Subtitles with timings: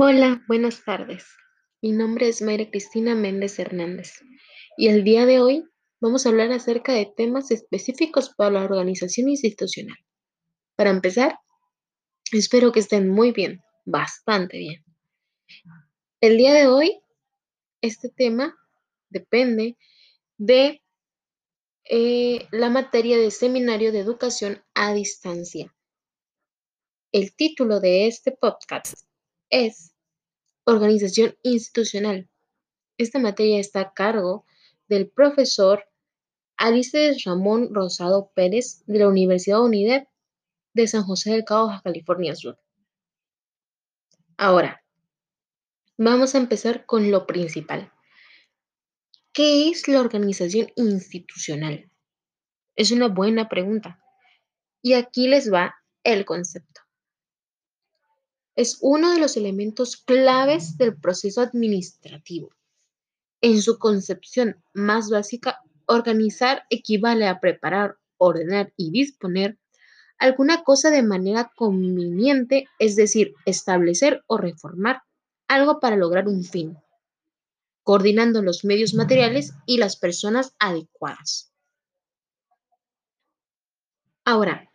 [0.00, 1.26] Hola, buenas tardes.
[1.82, 4.12] Mi nombre es Mayra Cristina Méndez Hernández
[4.76, 5.64] y el día de hoy
[6.00, 9.96] vamos a hablar acerca de temas específicos para la organización institucional.
[10.76, 11.40] Para empezar,
[12.30, 14.84] espero que estén muy bien, bastante bien.
[16.20, 17.00] El día de hoy,
[17.80, 18.56] este tema
[19.08, 19.76] depende
[20.36, 20.80] de
[21.86, 25.74] eh, la materia de seminario de educación a distancia.
[27.10, 29.07] El título de este podcast
[29.50, 29.94] es
[30.64, 32.28] Organización institucional.
[32.98, 34.44] Esta materia está a cargo
[34.86, 35.84] del profesor
[36.58, 40.06] Alices Ramón Rosado Pérez de la Universidad UNIDEP
[40.74, 42.58] de San José del Cabo, California Sur.
[44.36, 44.84] Ahora,
[45.96, 47.90] vamos a empezar con lo principal.
[49.32, 51.90] ¿Qué es la organización institucional?
[52.76, 54.04] Es una buena pregunta.
[54.82, 56.87] Y aquí les va el concepto
[58.58, 62.50] es uno de los elementos claves del proceso administrativo.
[63.40, 69.60] En su concepción más básica, organizar equivale a preparar, ordenar y disponer
[70.18, 75.02] alguna cosa de manera conveniente, es decir, establecer o reformar
[75.46, 76.76] algo para lograr un fin,
[77.84, 81.52] coordinando los medios materiales y las personas adecuadas.
[84.24, 84.68] Ahora,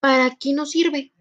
[0.00, 1.12] ¿para qué nos sirve?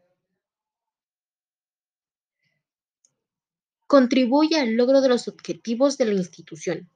[3.92, 6.89] Contribuye al logro de los objetivos de la institución.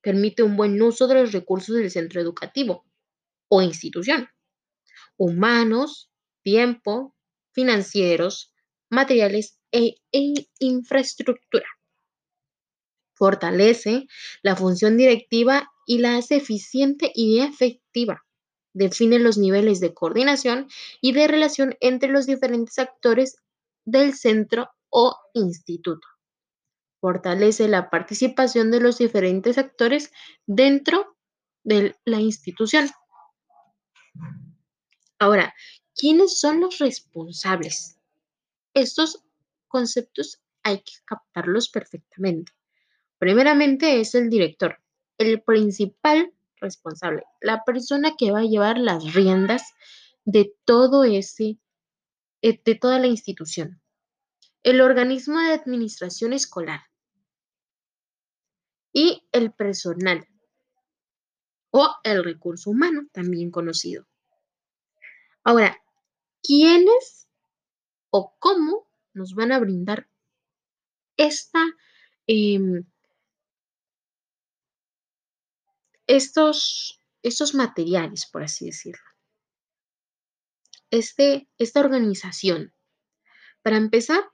[0.00, 2.86] Permite un buen uso de los recursos del centro educativo
[3.48, 4.28] o institución,
[5.16, 6.08] humanos,
[6.42, 7.16] tiempo,
[7.50, 8.54] financieros,
[8.90, 11.66] materiales e, e infraestructura.
[13.14, 14.06] Fortalece
[14.42, 18.24] la función directiva y la hace eficiente y efectiva.
[18.72, 20.68] Define los niveles de coordinación
[21.00, 23.34] y de relación entre los diferentes actores
[23.84, 26.06] del centro o instituto
[27.00, 30.12] fortalece la participación de los diferentes actores
[30.46, 31.16] dentro
[31.64, 32.90] de la institución.
[35.18, 35.54] Ahora,
[35.94, 37.98] ¿quiénes son los responsables?
[38.74, 39.24] Estos
[39.68, 42.52] conceptos hay que captarlos perfectamente.
[43.18, 44.78] Primeramente es el director,
[45.18, 49.62] el principal responsable, la persona que va a llevar las riendas
[50.24, 51.58] de todo ese,
[52.42, 53.80] eh, de toda la institución.
[54.62, 56.82] El organismo de administración escolar,
[58.92, 60.26] y el personal
[61.70, 64.06] o el recurso humano, también conocido.
[65.44, 65.80] Ahora,
[66.42, 67.28] ¿quiénes
[68.10, 70.08] o cómo nos van a brindar
[71.16, 71.64] esta,
[72.26, 72.84] em,
[76.06, 79.04] estos, estos materiales, por así decirlo?
[80.90, 82.74] Este, esta organización.
[83.62, 84.24] Para empezar,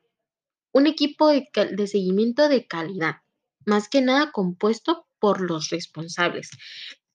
[0.73, 3.17] un equipo de, de seguimiento de calidad
[3.67, 6.51] más que nada compuesto por los responsables,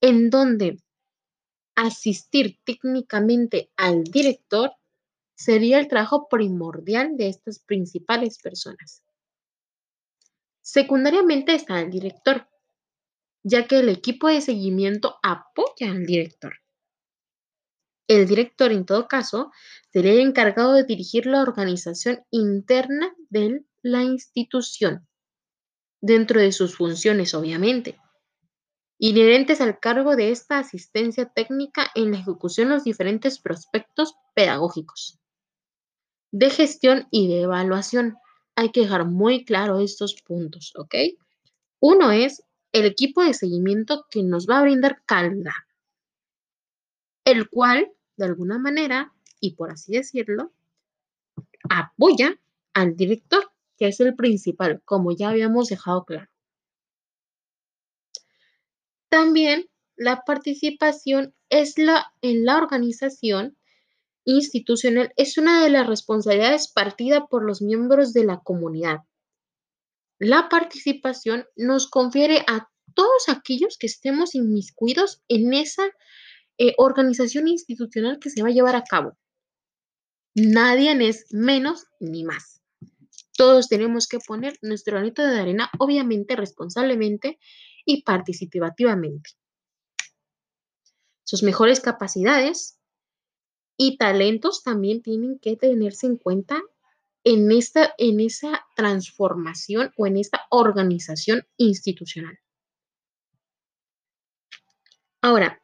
[0.00, 0.78] en donde
[1.74, 4.72] asistir técnicamente al director
[5.34, 9.02] sería el trabajo primordial de estas principales personas.
[10.60, 12.48] Secundariamente está el director,
[13.42, 16.54] ya que el equipo de seguimiento apoya al director.
[18.06, 19.50] El director, en todo caso,
[19.90, 25.08] sería el encargado de dirigir la organización interna de la institución
[26.02, 27.98] dentro de sus funciones, obviamente,
[28.98, 35.18] inherentes al cargo de esta asistencia técnica en la ejecución de los diferentes prospectos pedagógicos,
[36.32, 38.18] de gestión y de evaluación.
[38.56, 40.94] Hay que dejar muy claro estos puntos, ¿ok?
[41.80, 45.52] Uno es el equipo de seguimiento que nos va a brindar calidad,
[47.24, 50.52] el cual, de alguna manera, y por así decirlo,
[51.68, 52.38] apoya
[52.74, 53.51] al director
[53.82, 56.30] que es el principal, como ya habíamos dejado claro.
[59.08, 63.58] También la participación es la, en la organización
[64.24, 68.98] institucional es una de las responsabilidades partida por los miembros de la comunidad.
[70.20, 75.82] La participación nos confiere a todos aquellos que estemos inmiscuidos en esa
[76.56, 79.18] eh, organización institucional que se va a llevar a cabo.
[80.36, 82.61] Nadie es menos ni más.
[83.42, 87.40] Todos tenemos que poner nuestro granito de arena, obviamente responsablemente
[87.84, 89.30] y participativamente.
[91.24, 92.78] Sus mejores capacidades
[93.76, 96.62] y talentos también tienen que tenerse en cuenta
[97.24, 102.38] en, esta, en esa transformación o en esta organización institucional.
[105.20, 105.60] Ahora,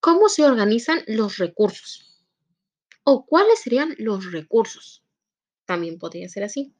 [0.00, 2.09] ¿cómo se organizan los recursos?
[3.04, 5.02] ¿O cuáles serían los recursos?
[5.64, 6.74] También podría ser así.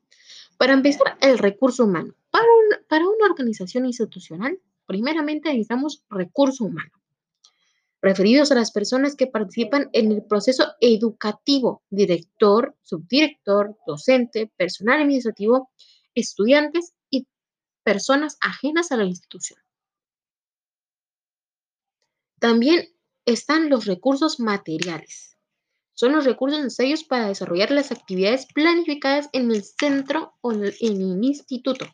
[0.59, 2.15] Para empezar, el recurso humano.
[2.31, 2.47] Para,
[2.89, 6.93] para una organización institucional, primeramente necesitamos recurso humano
[8.03, 15.71] referidos a las personas que participan en el proceso educativo, director, subdirector, docente, personal administrativo,
[16.15, 17.27] estudiantes y
[17.83, 19.61] personas ajenas a la institución.
[22.39, 22.89] También
[23.27, 25.37] están los recursos materiales.
[26.01, 30.75] Son los recursos necesarios para desarrollar las actividades planificadas en el centro o en el
[30.81, 31.85] instituto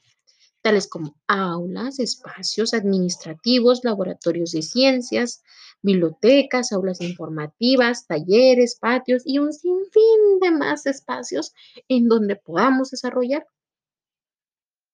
[0.63, 5.43] tales como aulas, espacios administrativos, laboratorios de ciencias,
[5.83, 11.53] bibliotecas, aulas informativas, talleres, patios y un sinfín de más espacios
[11.89, 13.45] en donde podamos desarrollar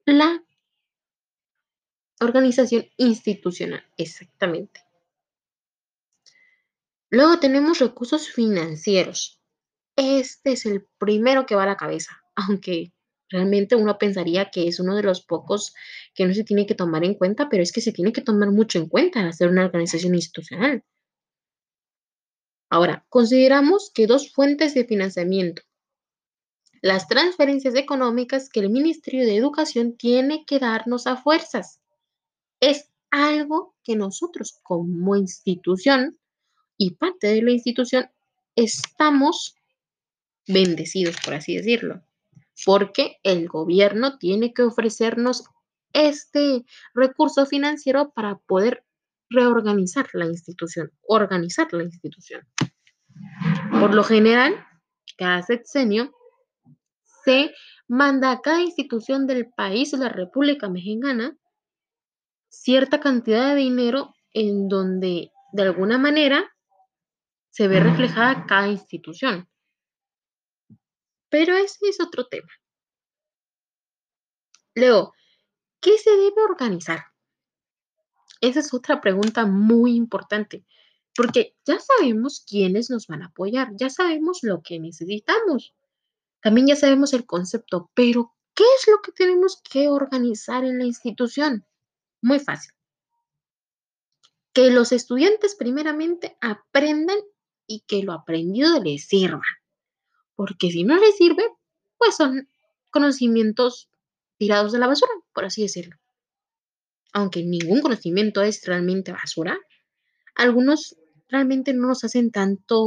[0.07, 0.43] la
[2.19, 3.85] organización institucional.
[3.99, 4.81] Exactamente.
[7.13, 9.41] Luego tenemos recursos financieros.
[9.97, 12.93] Este es el primero que va a la cabeza, aunque
[13.33, 15.73] Realmente uno pensaría que es uno de los pocos
[16.15, 18.51] que no se tiene que tomar en cuenta, pero es que se tiene que tomar
[18.51, 20.85] mucho en cuenta al hacer una organización institucional.
[22.69, 25.63] Ahora, consideramos que dos fuentes de financiamiento.
[26.83, 31.81] Las transferencias económicas que el Ministerio de Educación tiene que darnos a fuerzas.
[32.61, 36.19] Es algo que nosotros como institución
[36.83, 38.11] y parte de la institución
[38.57, 39.55] estamos
[40.47, 42.03] bendecidos, por así decirlo
[42.65, 45.45] porque el gobierno tiene que ofrecernos
[45.93, 46.65] este
[46.95, 48.85] recurso financiero para poder
[49.29, 52.47] reorganizar la institución, organizar la institución.
[53.71, 54.55] Por lo general,
[55.17, 56.13] cada sexenio
[57.25, 57.53] se
[57.89, 61.37] manda a cada institución del país la República Mexicana
[62.49, 66.51] cierta cantidad de dinero en donde de alguna manera
[67.53, 69.49] se ve reflejada cada institución.
[71.29, 72.49] Pero ese es otro tema.
[74.75, 75.13] Leo,
[75.81, 77.05] ¿qué se debe organizar?
[78.41, 80.65] Esa es otra pregunta muy importante,
[81.15, 85.75] porque ya sabemos quiénes nos van a apoyar, ya sabemos lo que necesitamos,
[86.41, 90.85] también ya sabemos el concepto, pero ¿qué es lo que tenemos que organizar en la
[90.85, 91.67] institución?
[92.23, 92.73] Muy fácil.
[94.55, 97.19] Que los estudiantes primeramente aprendan
[97.67, 99.43] y que lo aprendido les sirva
[100.35, 101.45] porque si no les sirve,
[101.99, 102.49] pues son
[102.91, 103.89] conocimientos
[104.39, 105.97] tirados de la basura, por así decirlo.
[107.13, 109.59] Aunque ningún conocimiento es realmente basura,
[110.35, 110.97] algunos
[111.29, 112.81] realmente no nos hacen tanto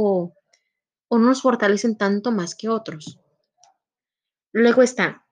[1.08, 3.18] o no nos fortalecen tanto más que otros.
[4.52, 5.25] Luego está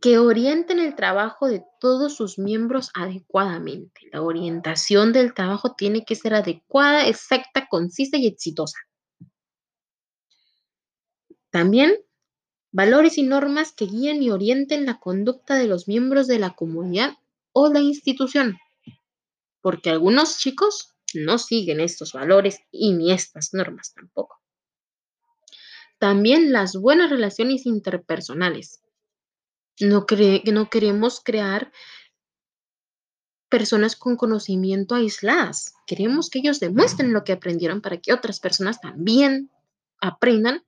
[0.00, 4.02] que orienten el trabajo de todos sus miembros adecuadamente.
[4.12, 8.78] La orientación del trabajo tiene que ser adecuada, exacta, concisa y exitosa.
[11.50, 11.96] También,
[12.70, 17.14] valores y normas que guíen y orienten la conducta de los miembros de la comunidad
[17.52, 18.58] o la institución,
[19.60, 24.36] porque algunos chicos no siguen estos valores y ni estas normas tampoco.
[25.98, 28.80] También las buenas relaciones interpersonales.
[29.80, 30.06] No,
[30.52, 31.72] no queremos crear
[33.48, 35.74] personas con conocimiento aisladas.
[35.86, 39.50] Queremos que ellos demuestren lo que aprendieron para que otras personas también
[40.00, 40.62] aprendan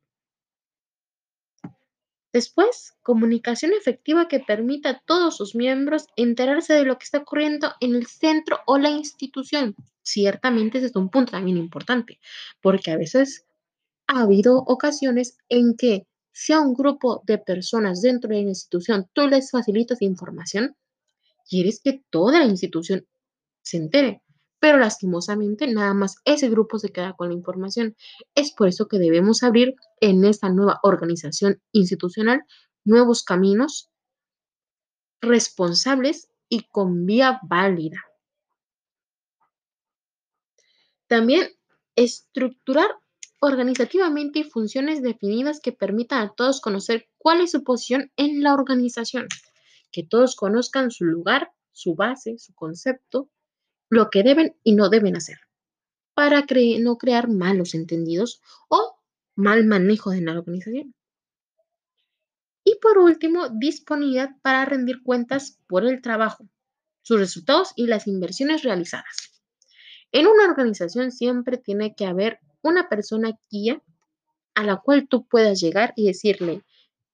[2.32, 7.72] Después, comunicación efectiva que permita a todos sus miembros enterarse de lo que está ocurriendo
[7.80, 9.74] en el centro o la institución.
[10.02, 12.20] Ciertamente ese es un punto también importante,
[12.62, 13.46] porque a veces
[14.06, 19.08] ha habido ocasiones en que si a un grupo de personas dentro de la institución
[19.12, 20.76] tú les facilitas información,
[21.48, 23.06] quieres que toda la institución
[23.62, 24.22] se entere
[24.60, 27.96] pero lastimosamente nada más ese grupo se queda con la información.
[28.34, 32.44] Es por eso que debemos abrir en esta nueva organización institucional
[32.84, 33.90] nuevos caminos
[35.22, 38.04] responsables y con vía válida.
[41.06, 41.48] También
[41.96, 42.90] estructurar
[43.40, 49.26] organizativamente funciones definidas que permitan a todos conocer cuál es su posición en la organización,
[49.90, 53.30] que todos conozcan su lugar, su base, su concepto,
[53.88, 55.38] lo que deben y no deben hacer,
[56.14, 56.44] para
[56.80, 58.98] no crear malos entendidos o
[59.34, 60.94] mal manejo de la organización.
[62.62, 66.46] Y por último, disponibilidad para rendir cuentas por el trabajo,
[67.00, 69.42] sus resultados y las inversiones realizadas.
[70.12, 73.82] En una organización siempre tiene que haber una persona guía
[74.54, 76.62] a la cual tú puedas llegar y decirle,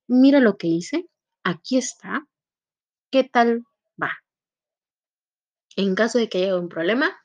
[0.07, 1.09] mira lo que hice,
[1.45, 2.26] aquí está,
[3.11, 3.65] ¿qué tal
[4.00, 4.12] va?
[5.76, 7.17] En caso de que haya un problema,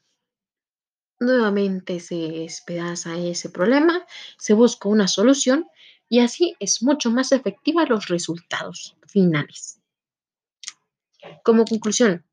[1.21, 4.07] Nuevamente se despedaza ese problema,
[4.39, 5.67] se busca una solución
[6.09, 9.79] y así es mucho más efectiva los resultados finales.
[11.43, 12.25] Como conclusión,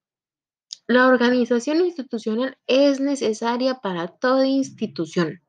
[0.86, 5.42] la organización institucional es necesaria para toda institución,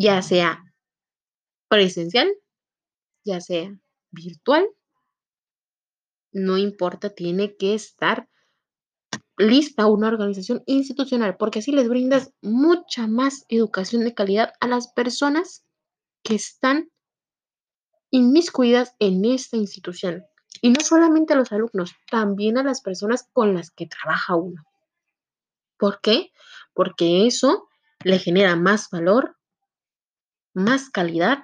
[0.00, 0.64] ya sea
[1.68, 2.32] presencial,
[3.22, 3.78] ya sea
[4.10, 4.66] virtual,
[6.32, 8.28] no importa, tiene que estar
[9.36, 14.90] lista una organización institucional, porque así les brindas mucha más educación de calidad a las
[14.92, 15.66] personas
[16.22, 16.90] que están
[18.10, 20.24] inmiscuidas en esta institución.
[20.62, 24.62] Y no solamente a los alumnos, también a las personas con las que trabaja uno.
[25.78, 26.32] ¿Por qué?
[26.72, 27.68] Porque eso
[28.02, 29.36] le genera más valor,
[30.54, 31.38] más calidad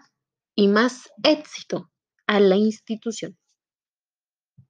[0.55, 1.91] y más éxito
[2.27, 3.37] a la institución.